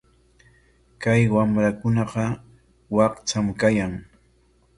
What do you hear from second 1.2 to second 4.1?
wamrakunaqa wakcham kayan.